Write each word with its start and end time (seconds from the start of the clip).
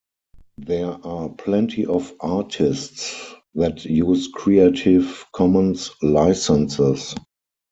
There 0.57 0.93
are 1.05 1.29
plenty 1.29 1.85
of 1.85 2.11
artists 2.19 3.33
that 3.53 3.85
use 3.85 4.29
Creative 4.29 5.23
Commons 5.31 5.91
Licenses. 6.01 7.13